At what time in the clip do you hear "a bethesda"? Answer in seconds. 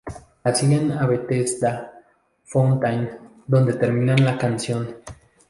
0.93-1.93